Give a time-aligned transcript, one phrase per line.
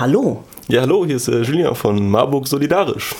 [0.00, 0.44] Hallo.
[0.68, 3.16] Ja, hallo, hier ist äh, Julian von Marburg Solidarisch.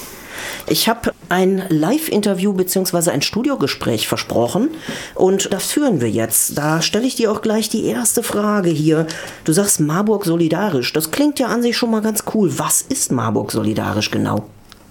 [0.69, 3.11] Ich habe ein Live-Interview bzw.
[3.11, 4.71] ein Studiogespräch versprochen
[5.17, 6.57] und das führen wir jetzt.
[6.57, 9.09] Da stelle ich dir auch gleich die erste Frage hier.
[9.43, 10.93] Du sagst Marburg Solidarisch.
[10.93, 12.57] Das klingt ja an sich schon mal ganz cool.
[12.59, 14.45] Was ist Marburg Solidarisch genau?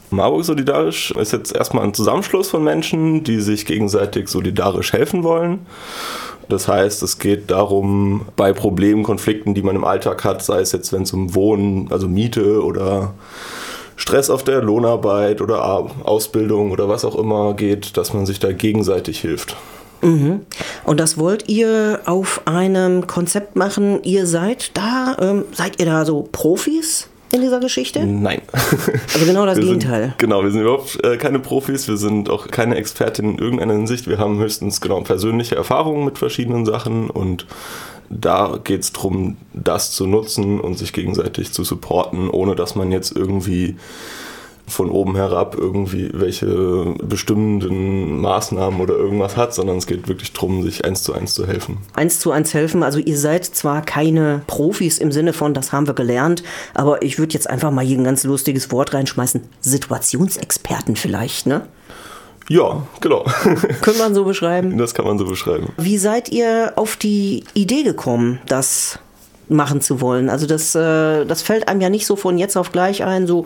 [0.10, 5.66] Marburg Solidarisch ist jetzt erstmal ein Zusammenschluss von Menschen, die sich gegenseitig solidarisch helfen wollen.
[6.50, 10.72] Das heißt, es geht darum, bei Problemen, Konflikten, die man im Alltag hat, sei es
[10.72, 13.14] jetzt, wenn es um Wohnen, also Miete oder
[13.98, 15.64] Stress auf der Lohnarbeit oder
[16.04, 19.58] Ausbildung oder was auch immer geht, dass man sich da gegenseitig hilft.
[20.02, 20.42] Mhm.
[20.84, 24.04] Und das wollt ihr auf einem Konzept machen?
[24.04, 27.10] Ihr seid da, ähm, seid ihr da so Profis?
[27.32, 28.06] In dieser Geschichte?
[28.06, 28.42] Nein.
[29.14, 30.04] Also genau das wir Gegenteil.
[30.04, 33.74] Sind, genau, wir sind überhaupt äh, keine Profis, wir sind auch keine Expertin in irgendeiner
[33.74, 34.08] Hinsicht.
[34.08, 37.46] Wir haben höchstens genau persönliche Erfahrungen mit verschiedenen Sachen und
[38.10, 42.92] da geht es darum, das zu nutzen und sich gegenseitig zu supporten, ohne dass man
[42.92, 43.76] jetzt irgendwie
[44.68, 50.62] von oben herab irgendwie welche bestimmenden Maßnahmen oder irgendwas hat, sondern es geht wirklich darum,
[50.62, 51.78] sich eins zu eins zu helfen.
[51.94, 55.88] Eins zu eins helfen, also ihr seid zwar keine Profis im Sinne von, das haben
[55.88, 56.44] wir gelernt,
[56.74, 61.66] aber ich würde jetzt einfach mal hier ein ganz lustiges Wort reinschmeißen, Situationsexperten vielleicht, ne?
[62.50, 63.26] Ja, genau.
[63.82, 64.78] Können man so beschreiben?
[64.78, 65.74] Das kann man so beschreiben.
[65.78, 69.00] Wie seid ihr auf die Idee gekommen, das
[69.50, 70.30] machen zu wollen?
[70.30, 73.46] Also das, äh, das fällt einem ja nicht so von jetzt auf gleich ein, so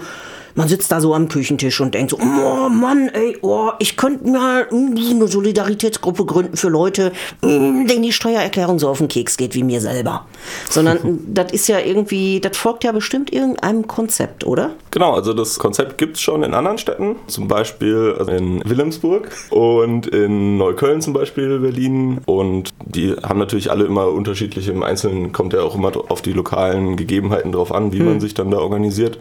[0.56, 4.28] man sitzt da so am Küchentisch und denkt so, oh Mann, ey, oh, ich könnte
[4.28, 9.56] mal eine Solidaritätsgruppe gründen für Leute, mm, denen die Steuererklärung so auf den Keks geht
[9.56, 10.26] wie mir selber.
[10.70, 14.72] Sondern das ist ja irgendwie, das folgt ja bestimmt irgendeinem Konzept, oder?
[14.92, 20.08] Genau, also das Konzept gibt es schon in anderen Städten, zum Beispiel in Wilhelmsburg und
[20.08, 22.20] in Neukölln zum Beispiel, Berlin.
[22.26, 26.34] Und die haben natürlich alle immer unterschiedliche, im Einzelnen kommt ja auch immer auf die
[26.34, 28.06] lokalen Gegebenheiten drauf an, wie hm.
[28.06, 29.18] man sich dann da organisiert.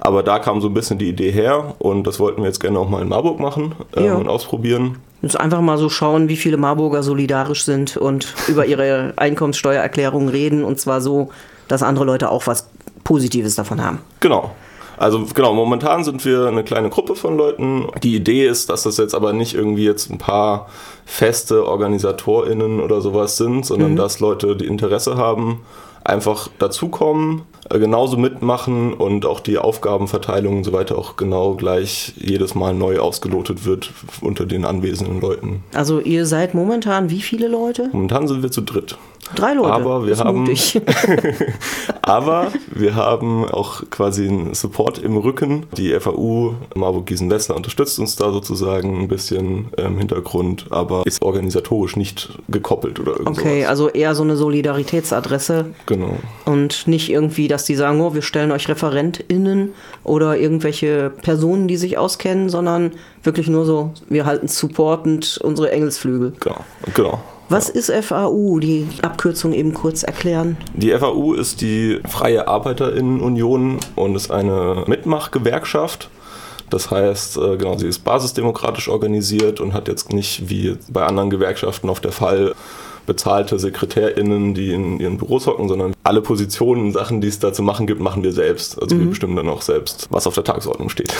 [0.00, 2.78] Aber da kam so ein bisschen die Idee her und das wollten wir jetzt gerne
[2.78, 4.14] auch mal in Marburg machen ähm, ja.
[4.14, 4.98] und ausprobieren.
[5.22, 10.64] Jetzt einfach mal so schauen, wie viele Marburger solidarisch sind und über ihre Einkommenssteuererklärung reden
[10.64, 11.30] und zwar so,
[11.68, 12.68] dass andere Leute auch was
[13.04, 14.00] Positives davon haben.
[14.20, 14.50] Genau.
[14.96, 17.88] Also genau, momentan sind wir eine kleine Gruppe von Leuten.
[18.02, 20.68] Die Idee ist, dass das jetzt aber nicht irgendwie jetzt ein paar
[21.04, 23.96] feste OrganisatorInnen oder sowas sind, sondern mhm.
[23.96, 25.62] dass Leute, die Interesse haben,
[26.04, 32.12] einfach dazukommen, äh, genauso mitmachen und auch die Aufgabenverteilung und so weiter auch genau gleich
[32.16, 35.64] jedes Mal neu ausgelotet wird unter den anwesenden Leuten.
[35.72, 37.88] Also ihr seid momentan wie viele Leute?
[37.92, 38.98] Momentan sind wir zu dritt.
[39.34, 39.72] Drei Leute.
[39.72, 40.48] Aber wir haben,
[42.02, 45.66] aber wir haben auch quasi einen Support im Rücken.
[45.76, 51.96] Die FAU Marburg Gießen-Wessler unterstützt uns da sozusagen ein bisschen im Hintergrund, aber ist organisatorisch
[51.96, 53.38] nicht gekoppelt oder irgendwas.
[53.38, 55.66] Okay, also eher so eine Solidaritätsadresse.
[55.86, 56.16] Genau.
[56.44, 59.72] Und nicht irgendwie, dass die sagen, oh, wir stellen euch ReferentInnen
[60.04, 62.92] oder irgendwelche Personen, die sich auskennen, sondern
[63.22, 66.34] wirklich nur so, wir halten supportend unsere Engelsflügel.
[66.40, 66.64] Genau,
[66.94, 67.22] genau.
[67.48, 68.58] Was ist FAU?
[68.58, 70.56] Die Abkürzung eben kurz erklären.
[70.74, 76.08] Die FAU ist die Freie Arbeiterinnenunion und ist eine Mitmachgewerkschaft.
[76.70, 81.30] Das heißt, äh, genau, sie ist basisdemokratisch organisiert und hat jetzt nicht wie bei anderen
[81.30, 82.54] Gewerkschaften auf der Fall
[83.06, 87.62] bezahlte SekretärInnen, die in ihren Büros hocken, sondern alle Positionen, Sachen, die es da zu
[87.62, 88.80] machen gibt, machen wir selbst.
[88.80, 89.00] Also mhm.
[89.00, 91.12] wir bestimmen dann auch selbst, was auf der Tagesordnung steht.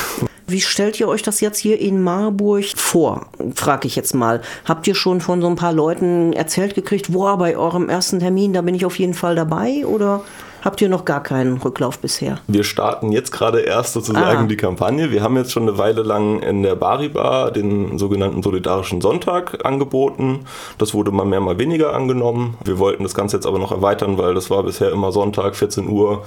[0.47, 3.27] Wie stellt ihr euch das jetzt hier in Marburg vor?
[3.55, 4.43] Frage ich jetzt mal.
[4.66, 8.53] Habt ihr schon von so ein paar Leuten erzählt gekriegt, boah, bei eurem ersten Termin,
[8.53, 9.87] da bin ich auf jeden Fall dabei?
[9.87, 10.22] Oder
[10.62, 12.41] habt ihr noch gar keinen Rücklauf bisher?
[12.47, 14.47] Wir starten jetzt gerade erst sozusagen ah.
[14.47, 15.10] die Kampagne.
[15.10, 20.41] Wir haben jetzt schon eine Weile lang in der Baribar den sogenannten Solidarischen Sonntag angeboten.
[20.77, 22.59] Das wurde mal mehr, mal weniger angenommen.
[22.65, 25.88] Wir wollten das Ganze jetzt aber noch erweitern, weil das war bisher immer Sonntag, 14
[25.88, 26.22] Uhr.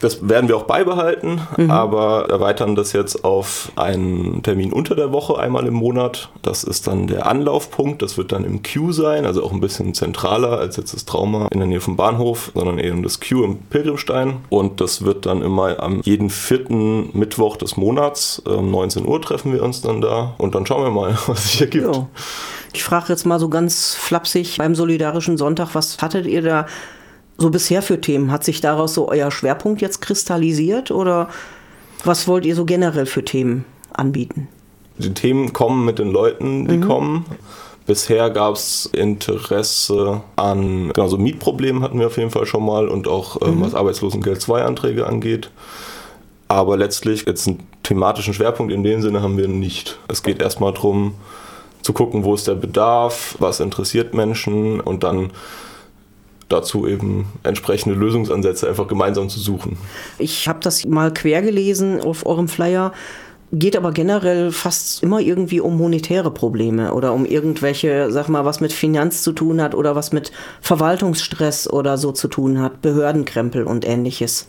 [0.00, 1.70] Das werden wir auch beibehalten, mhm.
[1.70, 6.30] aber erweitern das jetzt auf einen Termin unter der Woche einmal im Monat.
[6.42, 8.00] Das ist dann der Anlaufpunkt.
[8.00, 11.48] Das wird dann im Q sein, also auch ein bisschen zentraler als jetzt das Trauma
[11.50, 14.38] in der Nähe vom Bahnhof, sondern eben das Q im Pilgrimstein.
[14.48, 19.52] Und das wird dann immer am jeden vierten Mittwoch des Monats, um 19 Uhr treffen
[19.52, 21.84] wir uns dann da und dann schauen wir mal, was sich ergibt.
[21.84, 22.08] Jo.
[22.72, 26.66] Ich frage jetzt mal so ganz flapsig beim Solidarischen Sonntag, was hattet ihr da
[27.40, 28.30] so bisher für Themen?
[28.30, 31.28] Hat sich daraus so euer Schwerpunkt jetzt kristallisiert oder
[32.04, 34.48] was wollt ihr so generell für Themen anbieten?
[34.98, 36.86] Die Themen kommen mit den Leuten, die mhm.
[36.86, 37.24] kommen.
[37.86, 42.88] Bisher gab es Interesse an, genau, so Mietproblemen hatten wir auf jeden Fall schon mal
[42.88, 43.62] und auch ähm, mhm.
[43.62, 45.50] was Arbeitslosengeld 2 Anträge angeht.
[46.46, 49.98] Aber letztlich jetzt einen thematischen Schwerpunkt in dem Sinne haben wir nicht.
[50.08, 51.14] Es geht erstmal darum
[51.82, 55.30] zu gucken, wo ist der Bedarf, was interessiert Menschen und dann
[56.50, 59.78] dazu eben entsprechende Lösungsansätze einfach gemeinsam zu suchen.
[60.18, 62.92] Ich habe das mal quer gelesen auf eurem Flyer
[63.52, 68.60] geht aber generell fast immer irgendwie um monetäre Probleme oder um irgendwelche, sag mal, was
[68.60, 70.30] mit Finanz zu tun hat oder was mit
[70.60, 74.46] Verwaltungsstress oder so zu tun hat, Behördenkrempel und ähnliches.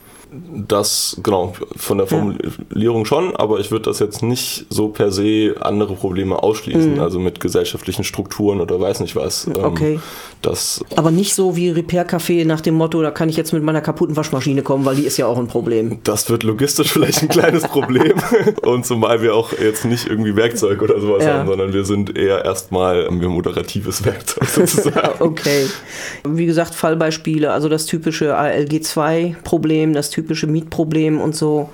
[0.67, 3.05] Das, genau, von der Formulierung ja.
[3.05, 6.99] schon, aber ich würde das jetzt nicht so per se andere Probleme ausschließen, mhm.
[7.01, 9.47] also mit gesellschaftlichen Strukturen oder weiß nicht was.
[9.47, 9.99] Ähm, okay.
[10.41, 13.61] Das aber nicht so wie Repair Café nach dem Motto, da kann ich jetzt mit
[13.61, 15.99] meiner kaputten Waschmaschine kommen, weil die ist ja auch ein Problem.
[16.05, 18.13] Das wird logistisch vielleicht ein kleines Problem.
[18.61, 21.39] Und zumal wir auch jetzt nicht irgendwie Werkzeug oder sowas ja.
[21.39, 25.21] haben, sondern wir sind eher erstmal wir moderatives Werkzeug sozusagen.
[25.21, 25.65] okay.
[26.23, 31.69] Wie gesagt, Fallbeispiele, also das typische ALG2-Problem, das typische typische Mietproblem und so.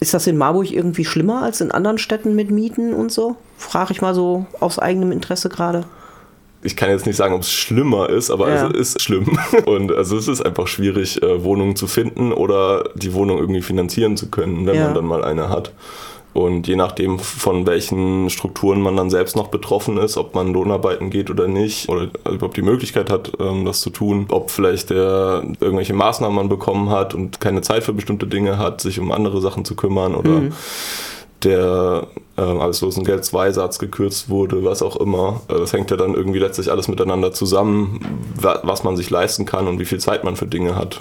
[0.00, 3.36] Ist das in Marburg irgendwie schlimmer als in anderen Städten mit Mieten und so?
[3.56, 5.84] Frage ich mal so aus eigenem Interesse gerade.
[6.62, 8.66] Ich kann jetzt nicht sagen, ob es schlimmer ist, aber ja.
[8.68, 9.38] es ist schlimm.
[9.66, 14.16] Und also es ist einfach schwierig, äh, Wohnungen zu finden oder die Wohnung irgendwie finanzieren
[14.16, 14.86] zu können, wenn ja.
[14.86, 15.72] man dann mal eine hat.
[16.34, 21.08] Und je nachdem, von welchen Strukturen man dann selbst noch betroffen ist, ob man Lohnarbeiten
[21.08, 25.44] geht oder nicht, oder überhaupt die Möglichkeit hat, ähm, das zu tun, ob vielleicht der
[25.60, 29.40] irgendwelche Maßnahmen man bekommen hat und keine Zeit für bestimmte Dinge hat, sich um andere
[29.40, 30.52] Sachen zu kümmern oder mhm.
[31.44, 35.40] der ähm, Arbeitslosengeld 2 Satz gekürzt wurde, was auch immer.
[35.46, 38.00] Äh, das hängt ja dann irgendwie letztlich alles miteinander zusammen,
[38.40, 41.00] was man sich leisten kann und wie viel Zeit man für Dinge hat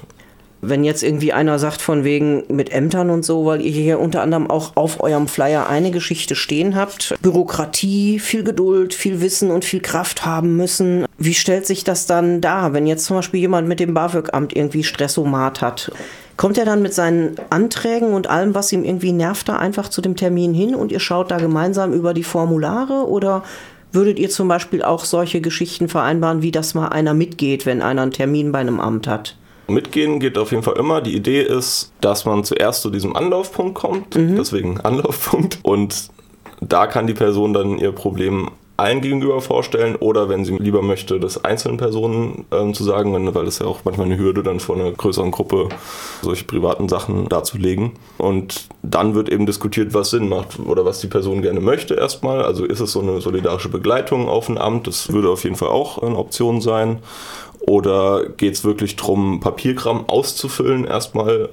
[0.66, 4.22] wenn jetzt irgendwie einer sagt von wegen mit Ämtern und so, weil ihr hier unter
[4.22, 9.66] anderem auch auf eurem Flyer eine Geschichte stehen habt, Bürokratie, viel Geduld, viel Wissen und
[9.66, 11.06] viel Kraft haben müssen.
[11.18, 14.84] Wie stellt sich das dann dar, wenn jetzt zum Beispiel jemand mit dem BAföG-Amt irgendwie
[14.84, 15.92] Stressomat hat?
[16.38, 20.02] Kommt er dann mit seinen Anträgen und allem, was ihm irgendwie nervt, da einfach zu
[20.02, 23.44] dem Termin hin und ihr schaut da gemeinsam über die Formulare oder
[23.92, 28.02] würdet ihr zum Beispiel auch solche Geschichten vereinbaren, wie dass mal einer mitgeht, wenn einer
[28.02, 29.36] einen Termin bei einem Amt hat?
[29.68, 31.02] Mitgehen geht auf jeden Fall immer.
[31.02, 34.36] Die Idee ist, dass man zuerst zu diesem Anlaufpunkt kommt, mhm.
[34.36, 35.60] deswegen Anlaufpunkt.
[35.64, 36.10] Und
[36.62, 41.20] da kann die Person dann ihr Problem allen gegenüber vorstellen oder wenn sie lieber möchte,
[41.20, 44.76] das einzelnen Personen ähm, zu sagen, weil das ja auch manchmal eine Hürde dann vor
[44.76, 45.70] einer größeren Gruppe
[46.24, 47.92] solche privaten Sachen darzulegen.
[48.18, 52.44] Und dann wird eben diskutiert, was Sinn macht oder was die Person gerne möchte erstmal.
[52.44, 55.70] Also ist es so eine solidarische Begleitung auf ein Amt, das würde auf jeden Fall
[55.70, 57.00] auch eine Option sein.
[57.66, 61.50] Oder geht es wirklich darum, Papierkram auszufüllen erstmal?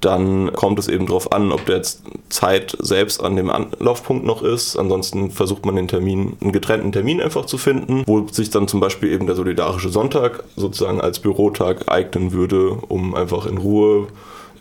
[0.00, 4.42] Dann kommt es eben darauf an, ob der jetzt Zeit selbst an dem Anlaufpunkt noch
[4.42, 4.76] ist.
[4.76, 8.80] Ansonsten versucht man den Termin, einen getrennten Termin einfach zu finden, wo sich dann zum
[8.80, 14.08] Beispiel eben der solidarische Sonntag sozusagen als Bürotag eignen würde, um einfach in Ruhe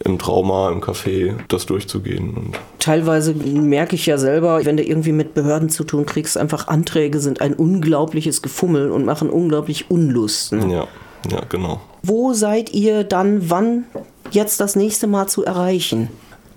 [0.03, 2.33] im Trauma, im Café das durchzugehen.
[2.35, 6.67] Und Teilweise merke ich ja selber, wenn du irgendwie mit Behörden zu tun kriegst, einfach
[6.67, 10.53] Anträge sind ein unglaubliches Gefummel und machen unglaublich Unlust.
[10.53, 10.73] Ne?
[10.73, 10.87] Ja,
[11.29, 11.81] ja, genau.
[12.03, 13.85] Wo seid ihr dann wann
[14.31, 16.09] jetzt das nächste Mal zu erreichen?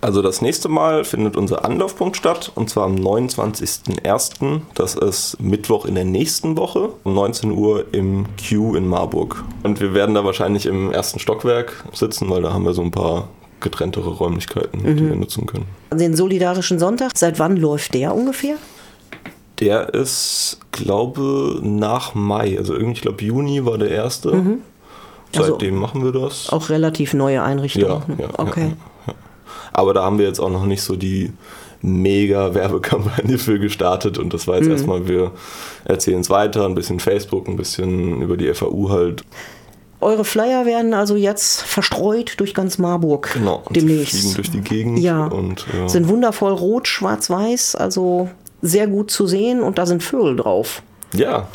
[0.05, 4.61] Also das nächste Mal findet unser Anlaufpunkt statt und zwar am 29.01.
[4.75, 9.43] Das ist Mittwoch in der nächsten Woche um 19 Uhr im Q in Marburg.
[9.63, 12.91] Und wir werden da wahrscheinlich im ersten Stockwerk sitzen, weil da haben wir so ein
[12.91, 13.29] paar
[13.61, 14.97] getrenntere Räumlichkeiten, mhm.
[14.99, 15.65] die wir nutzen können.
[15.91, 18.57] Den Solidarischen Sonntag, seit wann läuft der ungefähr?
[19.61, 24.35] Der ist, glaube nach Mai, also irgendwie, ich glaube Juni war der erste.
[24.35, 24.59] Mhm.
[25.33, 26.51] Seitdem also machen wir das.
[26.51, 27.83] Auch relativ neue Einrichtung.
[27.83, 28.69] Ja, ja okay.
[28.69, 28.77] Ja.
[29.75, 31.33] Aber da haben wir jetzt auch noch nicht so die
[31.83, 34.73] mega Werbekampagne für gestartet und das war jetzt mhm.
[34.73, 35.33] erstmal, wir
[35.85, 39.23] erzählen es weiter, ein bisschen Facebook, ein bisschen über die FAU halt.
[40.01, 44.13] Eure Flyer werden also jetzt verstreut durch ganz Marburg genau, demnächst.
[44.13, 45.27] fliegen durch die Gegend ja.
[45.27, 45.89] und ja.
[45.89, 48.29] sind wundervoll rot, schwarz, weiß, also
[48.63, 50.83] sehr gut zu sehen und da sind Vögel drauf.
[51.13, 51.49] Ja.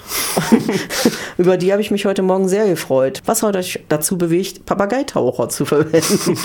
[1.38, 3.22] Über die habe ich mich heute Morgen sehr gefreut.
[3.26, 6.38] Was hat euch dazu bewegt, Papageitaucher zu verwenden?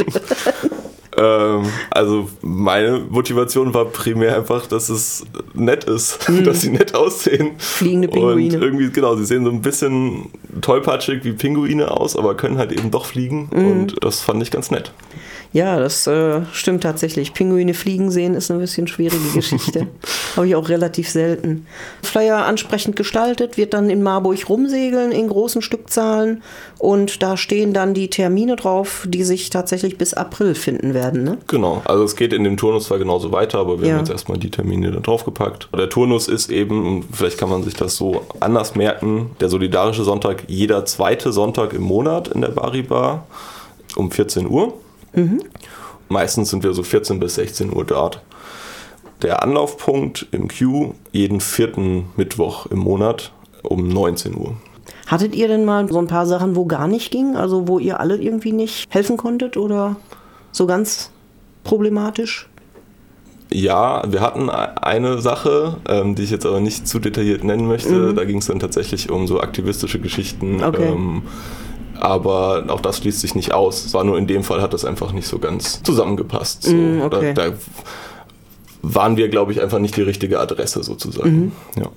[1.16, 6.44] Ähm, also meine Motivation war primär einfach, dass es nett ist, mhm.
[6.44, 7.52] dass sie nett aussehen.
[7.59, 8.56] Fliegende Pinguine.
[8.56, 10.30] Und irgendwie, genau, sie sehen so ein bisschen
[10.61, 13.49] tollpatschig wie Pinguine aus, aber können halt eben doch fliegen.
[13.52, 13.66] Mhm.
[13.66, 14.92] Und das fand ich ganz nett.
[15.54, 17.32] Ja, das äh, stimmt tatsächlich.
[17.32, 19.87] Pinguine fliegen sehen ist eine bisschen schwierige Geschichte.
[20.34, 21.68] Habe ich auch relativ selten.
[22.02, 26.42] Flyer ansprechend gestaltet, wird dann in Marburg rumsegeln in großen Stückzahlen
[26.78, 31.23] und da stehen dann die Termine drauf, die sich tatsächlich bis April finden werden.
[31.23, 31.38] Ne?
[31.46, 33.94] Genau, also es geht in dem Turnus zwar genauso weiter, aber wir ja.
[33.94, 35.68] haben jetzt erstmal die Termine da draufgepackt.
[35.73, 40.42] Der Turnus ist eben, vielleicht kann man sich das so anders merken, der solidarische Sonntag
[40.49, 43.28] jeder zweite Sonntag im Monat in der Baribar
[43.94, 44.75] um 14 Uhr.
[45.14, 45.42] Mhm.
[46.09, 48.21] Meistens sind wir so 14 bis 16 Uhr dort.
[49.23, 54.56] Der Anlaufpunkt im Q jeden vierten Mittwoch im Monat um 19 Uhr.
[55.06, 57.37] Hattet ihr denn mal so ein paar Sachen, wo gar nicht ging?
[57.37, 59.97] Also wo ihr alle irgendwie nicht helfen konntet oder
[60.52, 61.11] so ganz
[61.62, 62.49] problematisch?
[63.50, 67.92] Ja, wir hatten eine Sache, ähm, die ich jetzt aber nicht zu detailliert nennen möchte.
[67.92, 68.16] Mhm.
[68.16, 70.62] Da ging es dann tatsächlich um so aktivistische Geschichten.
[70.62, 70.88] Okay.
[70.88, 71.23] Ähm,
[72.04, 73.84] aber auch das schließt sich nicht aus.
[73.84, 76.64] Es war nur in dem Fall, hat das einfach nicht so ganz zusammengepasst.
[76.64, 77.32] So, mm, okay.
[77.34, 77.56] da, da,
[78.87, 81.30] waren wir, glaube ich, einfach nicht die richtige Adresse sozusagen.
[81.30, 81.52] Mhm.
[81.76, 81.88] Ja.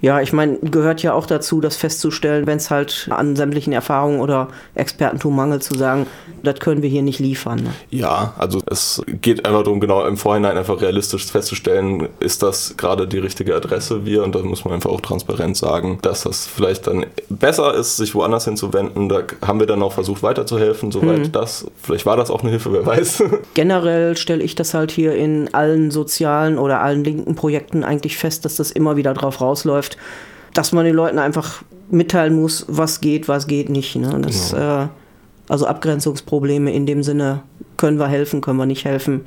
[0.00, 4.20] Ja, ich meine, gehört ja auch dazu, das festzustellen, wenn es halt an sämtlichen Erfahrungen
[4.20, 6.06] oder Expertentum mangelt, zu sagen,
[6.42, 7.62] das können wir hier nicht liefern.
[7.62, 7.70] Ne?
[7.90, 13.08] Ja, also es geht einfach darum, genau im Vorhinein einfach realistisch festzustellen, ist das gerade
[13.08, 16.86] die richtige Adresse wir und da muss man einfach auch transparent sagen, dass das vielleicht
[16.86, 19.08] dann besser ist, sich woanders hinzuwenden.
[19.08, 21.32] Da haben wir dann auch versucht weiterzuhelfen, soweit mhm.
[21.32, 23.22] das, vielleicht war das auch eine Hilfe, wer weiß.
[23.54, 28.44] Generell stelle ich das halt hier in allen sozialen oder allen linken Projekten eigentlich fest,
[28.44, 29.83] dass das immer wieder drauf rausläuft,
[30.52, 33.96] dass man den Leuten einfach mitteilen muss, was geht, was geht nicht.
[33.96, 34.18] Ne?
[34.20, 34.84] Das, genau.
[34.84, 34.88] äh,
[35.48, 37.42] also Abgrenzungsprobleme in dem Sinne,
[37.76, 39.22] können wir helfen, können wir nicht helfen,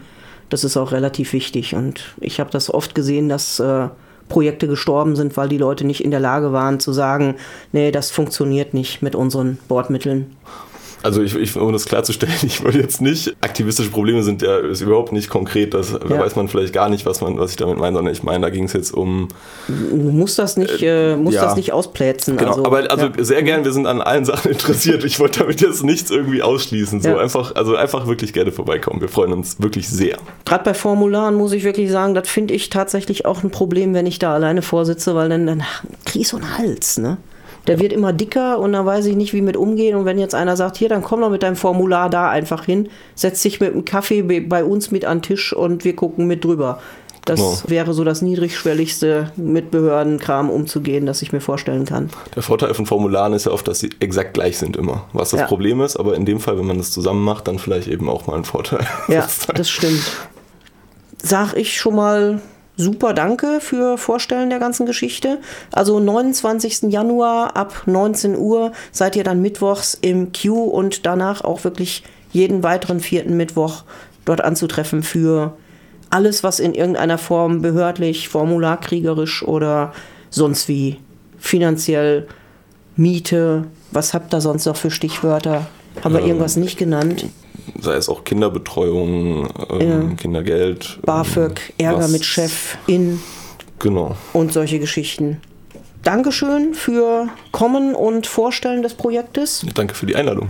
[0.49, 1.75] das ist auch relativ wichtig.
[1.75, 3.89] Und ich habe das oft gesehen, dass äh,
[4.29, 7.35] Projekte gestorben sind, weil die Leute nicht in der Lage waren zu sagen,
[7.71, 10.35] nee, das funktioniert nicht mit unseren Bordmitteln
[11.04, 14.82] also ich, ich, um das klarzustellen, ich wollte jetzt nicht, aktivistische Probleme sind ja ist
[14.82, 16.20] überhaupt nicht konkret, das ja.
[16.20, 18.50] weiß man vielleicht gar nicht, was man, was ich damit meine, sondern ich meine, da
[18.50, 19.27] ging es jetzt um.
[19.68, 21.44] Du musst das nicht, äh, musst ja.
[21.44, 22.38] das nicht ausplätzen.
[22.38, 23.24] Genau, also, aber also ja.
[23.24, 25.04] sehr gern, wir sind an allen Sachen interessiert.
[25.04, 27.01] Ich wollte damit jetzt nichts irgendwie ausschließen.
[27.01, 29.01] So einfach, also einfach wirklich gerne vorbeikommen.
[29.01, 30.18] Wir freuen uns wirklich sehr.
[30.46, 34.06] Gerade bei Formularen muss ich wirklich sagen, das finde ich tatsächlich auch ein Problem, wenn
[34.06, 35.63] ich da alleine vorsitze, weil dann, dann
[36.06, 37.18] krieg ich so einen Hals, ne?
[37.67, 39.95] Der wird immer dicker und dann weiß ich nicht, wie mit umgehen.
[39.95, 42.89] Und wenn jetzt einer sagt, hier, dann komm doch mit deinem Formular da einfach hin,
[43.13, 46.43] setz dich mit einem Kaffee bei uns mit an den Tisch und wir gucken mit
[46.43, 46.79] drüber.
[47.27, 47.57] Das genau.
[47.67, 52.09] wäre so das niedrigschwelligste, mit Behördenkram umzugehen, das ich mir vorstellen kann.
[52.36, 55.03] Der Vorteil von Formularen ist ja oft, dass sie exakt gleich sind immer.
[55.12, 55.45] Was das ja.
[55.45, 58.27] Problem ist, aber in dem Fall, wenn man das zusammen macht, dann vielleicht eben auch
[58.27, 58.88] mal ein Vorteil.
[59.09, 60.03] Ja, das stimmt.
[61.21, 62.41] Sag ich schon mal
[62.77, 65.39] super Danke für Vorstellen der ganzen Geschichte.
[65.72, 66.84] Also 29.
[66.84, 72.63] Januar ab 19 Uhr seid ihr dann mittwochs im Q und danach auch wirklich jeden
[72.63, 73.84] weiteren vierten Mittwoch
[74.25, 75.57] dort anzutreffen für
[76.10, 79.93] alles, was in irgendeiner Form behördlich, formularkriegerisch oder
[80.29, 80.98] sonst wie
[81.38, 82.27] finanziell
[82.96, 85.67] Miete, was habt ihr sonst noch für Stichwörter?
[86.03, 87.27] Haben wir ähm, irgendwas nicht genannt?
[87.79, 90.15] Sei es auch Kinderbetreuung, ähm, ja.
[90.15, 91.00] Kindergeld.
[91.03, 93.19] BAföG, ähm, Ärger mit Chef, in.
[93.79, 94.15] Genau.
[94.33, 95.41] Und solche Geschichten.
[96.03, 99.65] Dankeschön für Kommen und Vorstellen des Projektes.
[99.74, 100.47] Danke für die Einladung.